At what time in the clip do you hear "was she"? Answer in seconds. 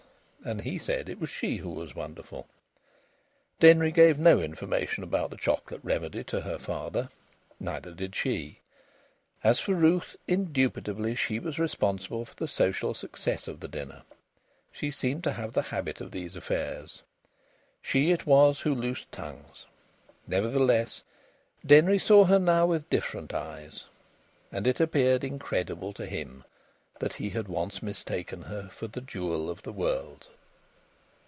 1.19-1.57